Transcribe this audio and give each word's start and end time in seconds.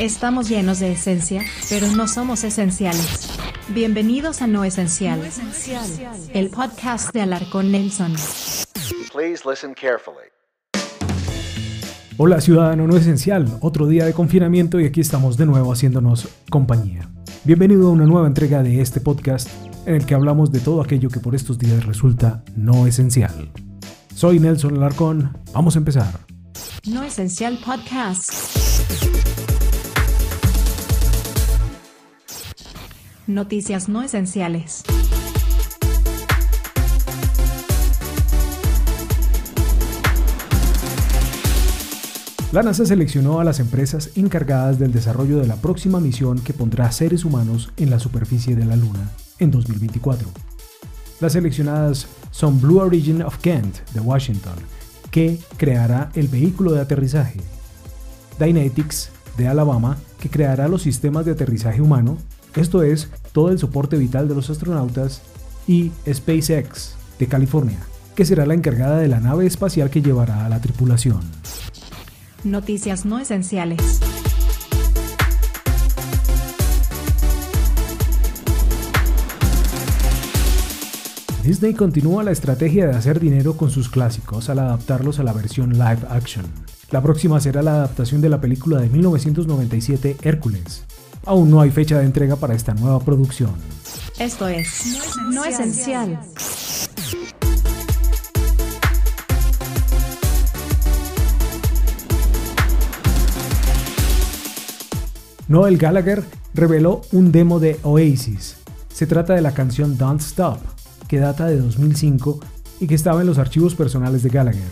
Estamos 0.00 0.48
llenos 0.48 0.80
de 0.80 0.92
esencia, 0.92 1.42
pero 1.68 1.86
no 1.88 2.08
somos 2.08 2.42
esenciales. 2.42 3.28
Bienvenidos 3.68 4.40
a 4.40 4.46
No 4.46 4.64
Esencial, 4.64 5.20
el 6.32 6.48
podcast 6.48 7.12
de 7.12 7.20
Alarcón 7.20 7.70
Nelson. 7.70 8.14
Please 9.12 9.46
listen 9.46 9.74
carefully. 9.74 10.24
Hola 12.16 12.40
ciudadano 12.40 12.86
no 12.86 12.96
esencial, 12.96 13.58
otro 13.60 13.86
día 13.86 14.06
de 14.06 14.14
confinamiento 14.14 14.80
y 14.80 14.86
aquí 14.86 15.02
estamos 15.02 15.36
de 15.36 15.44
nuevo 15.44 15.70
haciéndonos 15.70 16.28
compañía. 16.48 17.06
Bienvenido 17.44 17.88
a 17.88 17.90
una 17.90 18.06
nueva 18.06 18.26
entrega 18.26 18.62
de 18.62 18.80
este 18.80 19.02
podcast 19.02 19.50
en 19.84 19.96
el 19.96 20.06
que 20.06 20.14
hablamos 20.14 20.50
de 20.50 20.60
todo 20.60 20.80
aquello 20.80 21.10
que 21.10 21.20
por 21.20 21.34
estos 21.34 21.58
días 21.58 21.84
resulta 21.84 22.42
no 22.56 22.86
esencial. 22.86 23.52
Soy 24.14 24.40
Nelson 24.40 24.78
Alarcón, 24.78 25.36
vamos 25.52 25.76
a 25.76 25.78
empezar. 25.78 26.20
No 26.86 27.02
Esencial 27.02 27.58
Podcast. 27.62 29.49
Noticias 33.30 33.88
no 33.88 34.02
esenciales. 34.02 34.82
La 42.50 42.64
NASA 42.64 42.84
seleccionó 42.84 43.38
a 43.38 43.44
las 43.44 43.60
empresas 43.60 44.10
encargadas 44.16 44.80
del 44.80 44.90
desarrollo 44.90 45.38
de 45.38 45.46
la 45.46 45.54
próxima 45.54 46.00
misión 46.00 46.40
que 46.40 46.52
pondrá 46.52 46.90
seres 46.90 47.24
humanos 47.24 47.70
en 47.76 47.90
la 47.90 48.00
superficie 48.00 48.56
de 48.56 48.64
la 48.64 48.74
Luna 48.74 49.12
en 49.38 49.52
2024. 49.52 50.28
Las 51.20 51.34
seleccionadas 51.34 52.08
son 52.32 52.60
Blue 52.60 52.80
Origin 52.80 53.22
of 53.22 53.38
Kent 53.38 53.88
de 53.92 54.00
Washington, 54.00 54.56
que 55.12 55.38
creará 55.56 56.10
el 56.14 56.26
vehículo 56.26 56.72
de 56.72 56.80
aterrizaje, 56.80 57.38
Dynetics 58.40 59.10
de 59.36 59.46
Alabama, 59.46 59.98
que 60.18 60.28
creará 60.28 60.66
los 60.66 60.82
sistemas 60.82 61.24
de 61.26 61.32
aterrizaje 61.32 61.80
humano, 61.80 62.18
esto 62.56 62.82
es, 62.82 63.08
todo 63.32 63.50
el 63.50 63.58
soporte 63.58 63.96
vital 63.96 64.28
de 64.28 64.34
los 64.34 64.50
astronautas, 64.50 65.22
y 65.66 65.92
SpaceX 66.10 66.94
de 67.18 67.26
California, 67.26 67.78
que 68.14 68.24
será 68.24 68.46
la 68.46 68.54
encargada 68.54 68.98
de 68.98 69.08
la 69.08 69.20
nave 69.20 69.46
espacial 69.46 69.90
que 69.90 70.02
llevará 70.02 70.46
a 70.46 70.48
la 70.48 70.60
tripulación. 70.60 71.20
Noticias 72.42 73.04
no 73.04 73.18
esenciales. 73.18 74.00
Disney 81.44 81.74
continúa 81.74 82.22
la 82.22 82.32
estrategia 82.32 82.86
de 82.86 82.94
hacer 82.94 83.18
dinero 83.18 83.56
con 83.56 83.70
sus 83.70 83.88
clásicos 83.88 84.50
al 84.50 84.58
adaptarlos 84.58 85.18
a 85.18 85.22
la 85.22 85.32
versión 85.32 85.72
live 85.72 86.00
action. 86.08 86.44
La 86.90 87.02
próxima 87.02 87.40
será 87.40 87.62
la 87.62 87.76
adaptación 87.76 88.20
de 88.20 88.28
la 88.28 88.40
película 88.40 88.80
de 88.80 88.88
1997 88.88 90.16
Hércules. 90.22 90.84
Aún 91.26 91.50
no 91.50 91.60
hay 91.60 91.70
fecha 91.70 91.98
de 91.98 92.04
entrega 92.04 92.36
para 92.36 92.54
esta 92.54 92.74
nueva 92.74 93.00
producción. 93.00 93.52
Esto 94.18 94.48
es 94.48 94.98
No 95.30 95.44
Esencial. 95.44 96.18
Noel 105.48 105.78
Gallagher 105.78 106.22
reveló 106.54 107.02
un 107.12 107.32
demo 107.32 107.58
de 107.58 107.78
Oasis. 107.82 108.56
Se 108.92 109.06
trata 109.06 109.34
de 109.34 109.42
la 109.42 109.52
canción 109.52 109.98
Don't 109.98 110.20
Stop, 110.20 110.58
que 111.08 111.18
data 111.18 111.46
de 111.46 111.58
2005 111.58 112.38
y 112.78 112.86
que 112.86 112.94
estaba 112.94 113.20
en 113.20 113.26
los 113.26 113.38
archivos 113.38 113.74
personales 113.74 114.22
de 114.22 114.30
Gallagher. 114.30 114.62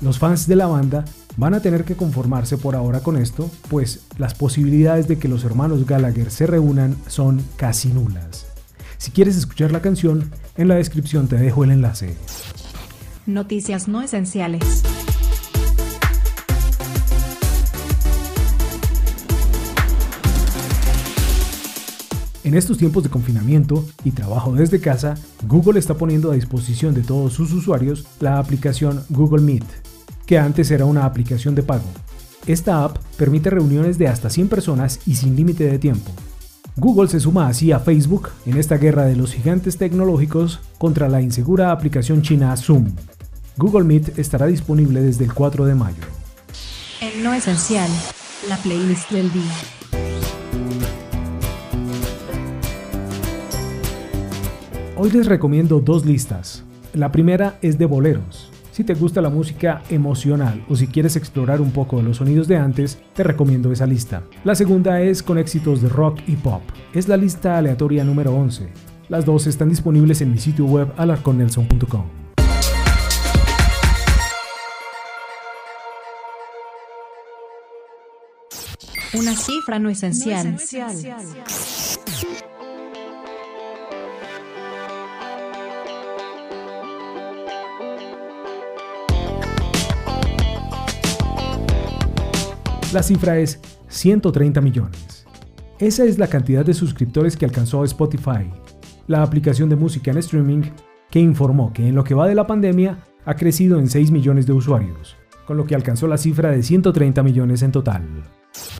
Los 0.00 0.18
fans 0.18 0.46
de 0.48 0.56
la 0.56 0.66
banda 0.66 1.04
van 1.36 1.54
a 1.54 1.60
tener 1.60 1.84
que 1.84 1.96
conformarse 1.96 2.56
por 2.56 2.74
ahora 2.74 3.00
con 3.00 3.16
esto, 3.16 3.50
pues 3.68 4.06
las 4.18 4.34
posibilidades 4.34 5.08
de 5.08 5.18
que 5.18 5.28
los 5.28 5.44
hermanos 5.44 5.86
Gallagher 5.86 6.30
se 6.30 6.46
reúnan 6.46 6.96
son 7.06 7.42
casi 7.56 7.88
nulas. 7.88 8.46
Si 8.98 9.10
quieres 9.10 9.36
escuchar 9.36 9.72
la 9.72 9.82
canción, 9.82 10.30
en 10.56 10.68
la 10.68 10.76
descripción 10.76 11.28
te 11.28 11.36
dejo 11.36 11.64
el 11.64 11.70
enlace. 11.70 12.14
Noticias 13.26 13.88
no 13.88 14.02
esenciales. 14.02 14.82
En 22.44 22.54
estos 22.54 22.78
tiempos 22.78 23.02
de 23.02 23.10
confinamiento 23.10 23.84
y 24.04 24.12
trabajo 24.12 24.54
desde 24.54 24.80
casa, 24.80 25.16
Google 25.48 25.80
está 25.80 25.94
poniendo 25.94 26.30
a 26.30 26.36
disposición 26.36 26.94
de 26.94 27.02
todos 27.02 27.32
sus 27.32 27.52
usuarios 27.52 28.06
la 28.20 28.38
aplicación 28.38 29.02
Google 29.10 29.42
Meet, 29.42 29.64
que 30.26 30.38
antes 30.38 30.70
era 30.70 30.84
una 30.84 31.04
aplicación 31.04 31.54
de 31.54 31.62
pago. 31.62 31.84
Esta 32.46 32.84
app 32.84 32.98
permite 33.16 33.50
reuniones 33.50 33.98
de 33.98 34.08
hasta 34.08 34.30
100 34.30 34.48
personas 34.48 35.00
y 35.06 35.16
sin 35.16 35.34
límite 35.36 35.64
de 35.64 35.78
tiempo. 35.78 36.10
Google 36.76 37.08
se 37.08 37.20
suma 37.20 37.48
así 37.48 37.72
a 37.72 37.80
Facebook 37.80 38.28
en 38.44 38.58
esta 38.58 38.76
guerra 38.76 39.06
de 39.06 39.16
los 39.16 39.32
gigantes 39.32 39.78
tecnológicos 39.78 40.60
contra 40.78 41.08
la 41.08 41.22
insegura 41.22 41.72
aplicación 41.72 42.22
china 42.22 42.54
Zoom. 42.56 42.92
Google 43.56 43.84
Meet 43.84 44.18
estará 44.18 44.46
disponible 44.46 45.00
desde 45.00 45.24
el 45.24 45.32
4 45.32 45.64
de 45.64 45.74
mayo. 45.74 46.02
En 47.00 47.22
No 47.22 47.32
Esencial, 47.32 47.90
la 48.48 48.56
playlist 48.58 49.10
del 49.10 49.32
día. 49.32 49.52
Hoy 54.98 55.10
les 55.10 55.26
recomiendo 55.26 55.80
dos 55.80 56.04
listas. 56.04 56.62
La 56.92 57.12
primera 57.12 57.58
es 57.62 57.78
de 57.78 57.86
boleros. 57.86 58.45
Si 58.76 58.84
te 58.84 58.92
gusta 58.92 59.22
la 59.22 59.30
música 59.30 59.82
emocional 59.88 60.62
o 60.68 60.76
si 60.76 60.86
quieres 60.86 61.16
explorar 61.16 61.62
un 61.62 61.70
poco 61.70 61.96
de 61.96 62.02
los 62.02 62.18
sonidos 62.18 62.46
de 62.46 62.58
antes, 62.58 62.98
te 63.14 63.22
recomiendo 63.22 63.72
esa 63.72 63.86
lista. 63.86 64.24
La 64.44 64.54
segunda 64.54 65.00
es 65.00 65.22
con 65.22 65.38
éxitos 65.38 65.80
de 65.80 65.88
rock 65.88 66.20
y 66.26 66.36
pop. 66.36 66.60
Es 66.92 67.08
la 67.08 67.16
lista 67.16 67.56
aleatoria 67.56 68.04
número 68.04 68.34
11. 68.34 68.68
Las 69.08 69.24
dos 69.24 69.46
están 69.46 69.70
disponibles 69.70 70.20
en 70.20 70.30
mi 70.30 70.36
sitio 70.36 70.66
web 70.66 70.92
alarconnelson.com. 70.98 72.04
Una 79.14 79.34
cifra 79.34 79.78
no 79.78 79.88
esencial. 79.88 80.58
La 92.92 93.02
cifra 93.02 93.38
es 93.38 93.60
130 93.88 94.60
millones. 94.60 95.26
Esa 95.78 96.04
es 96.04 96.18
la 96.18 96.28
cantidad 96.28 96.64
de 96.64 96.72
suscriptores 96.72 97.36
que 97.36 97.44
alcanzó 97.44 97.84
Spotify, 97.84 98.50
la 99.06 99.22
aplicación 99.22 99.68
de 99.68 99.76
música 99.76 100.10
en 100.10 100.18
streaming 100.18 100.62
que 101.10 101.18
informó 101.20 101.72
que 101.72 101.88
en 101.88 101.94
lo 101.94 102.04
que 102.04 102.14
va 102.14 102.28
de 102.28 102.34
la 102.34 102.46
pandemia 102.46 102.98
ha 103.24 103.34
crecido 103.34 103.78
en 103.78 103.88
6 103.88 104.10
millones 104.10 104.46
de 104.46 104.52
usuarios, 104.52 105.16
con 105.46 105.56
lo 105.56 105.66
que 105.66 105.74
alcanzó 105.74 106.06
la 106.06 106.16
cifra 106.16 106.50
de 106.50 106.62
130 106.62 107.22
millones 107.22 107.62
en 107.62 107.72
total. 107.72 108.22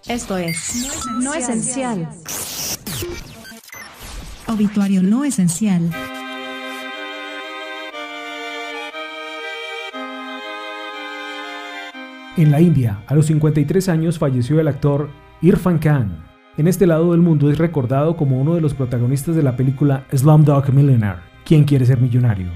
Esto 0.09 0.37
es 0.37 0.89
No 1.21 1.35
Esencial. 1.35 2.09
Obituario 4.49 5.03
no 5.03 5.25
esencial. 5.25 5.91
En 12.37 12.51
la 12.51 12.61
India, 12.61 13.03
a 13.07 13.15
los 13.15 13.27
53 13.27 13.89
años 13.89 14.19
falleció 14.19 14.61
el 14.61 14.69
actor 14.69 15.09
Irfan 15.41 15.79
Khan. 15.79 16.23
En 16.59 16.69
este 16.69 16.87
lado 16.87 17.13
del 17.13 17.23
mundo 17.23 17.51
es 17.51 17.57
recordado 17.57 18.15
como 18.15 18.39
uno 18.39 18.55
de 18.55 18.61
los 18.61 18.75
protagonistas 18.75 19.35
de 19.37 19.43
la 19.43 19.57
película 19.57 20.05
Slumdog 20.13 20.71
Millionaire, 20.71 21.21
¿Quién 21.47 21.65
quiere 21.65 21.87
ser 21.87 21.99
millonario? 21.99 22.49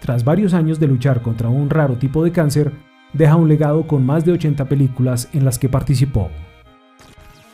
Tras 0.00 0.24
varios 0.24 0.52
años 0.52 0.78
de 0.78 0.88
luchar 0.88 1.22
contra 1.22 1.48
un 1.48 1.70
raro 1.70 1.96
tipo 1.96 2.22
de 2.22 2.32
cáncer, 2.32 2.70
deja 3.14 3.36
un 3.36 3.48
legado 3.48 3.86
con 3.86 4.04
más 4.04 4.26
de 4.26 4.32
80 4.32 4.66
películas 4.66 5.30
en 5.32 5.46
las 5.46 5.58
que 5.58 5.70
participó. 5.70 6.28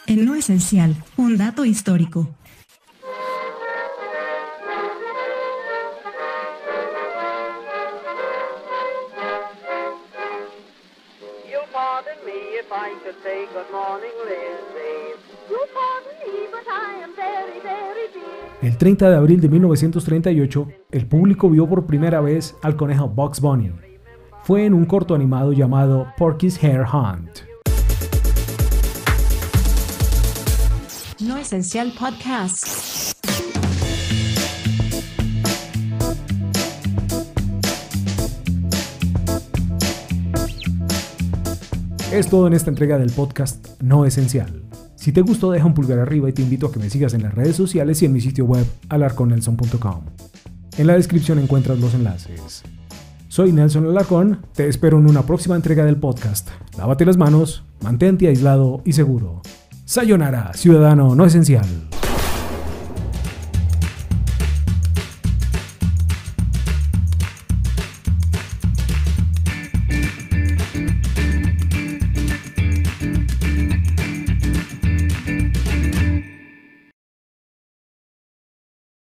En 0.06 0.24
No 0.24 0.34
Esencial, 0.34 0.96
un 1.16 1.36
dato 1.36 1.64
histórico. 1.64 2.34
I 12.76 12.90
should 13.04 13.14
say 13.22 13.46
good 13.54 13.70
morning, 13.70 14.10
Lizzie. 14.24 15.14
You 15.48 15.58
pardon 15.72 16.14
me, 16.26 16.48
but 16.50 16.66
I 16.66 17.04
am 17.04 17.14
very, 17.14 17.60
very 17.60 18.08
busy. 18.12 18.66
El 18.66 18.76
30 18.76 19.10
de 19.10 19.16
abril 19.16 19.40
de 19.40 19.48
1938, 19.48 20.68
el 20.90 21.06
público 21.06 21.48
vio 21.48 21.68
por 21.68 21.86
primera 21.86 22.20
vez 22.20 22.56
al 22.62 22.74
conejo 22.76 23.08
Bugs 23.08 23.40
Bunny. 23.40 23.70
Fue 24.42 24.64
en 24.64 24.74
un 24.74 24.86
corto 24.86 25.14
animado 25.14 25.52
llamado 25.52 26.08
Porky's 26.18 26.58
Hare 26.64 26.84
Hunt. 26.84 27.42
No 31.20 31.38
Esencial 31.38 31.92
Podcast. 31.96 32.93
Es 42.14 42.28
todo 42.28 42.46
en 42.46 42.52
esta 42.52 42.70
entrega 42.70 42.96
del 42.96 43.10
podcast 43.10 43.82
No 43.82 44.06
Esencial. 44.06 44.62
Si 44.94 45.10
te 45.10 45.20
gustó, 45.20 45.50
deja 45.50 45.66
un 45.66 45.74
pulgar 45.74 45.98
arriba 45.98 46.28
y 46.28 46.32
te 46.32 46.42
invito 46.42 46.68
a 46.68 46.72
que 46.72 46.78
me 46.78 46.88
sigas 46.88 47.12
en 47.12 47.24
las 47.24 47.34
redes 47.34 47.56
sociales 47.56 48.00
y 48.00 48.04
en 48.04 48.12
mi 48.12 48.20
sitio 48.20 48.44
web 48.44 48.64
alarconelson.com. 48.88 50.04
En 50.78 50.86
la 50.86 50.94
descripción 50.94 51.40
encuentras 51.40 51.80
los 51.80 51.92
enlaces. 51.92 52.62
Soy 53.26 53.50
Nelson 53.50 53.88
Alarcón, 53.88 54.46
te 54.54 54.68
espero 54.68 55.00
en 55.00 55.10
una 55.10 55.26
próxima 55.26 55.56
entrega 55.56 55.84
del 55.84 55.96
podcast. 55.96 56.50
Lávate 56.78 57.04
las 57.04 57.16
manos, 57.16 57.64
mantente 57.82 58.28
aislado 58.28 58.80
y 58.84 58.92
seguro. 58.92 59.42
Sayonara, 59.84 60.52
ciudadano 60.54 61.16
no 61.16 61.24
esencial. 61.24 61.66